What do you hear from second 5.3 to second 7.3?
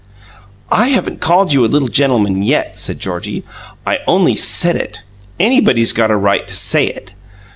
Anybody's got a right to SAY it."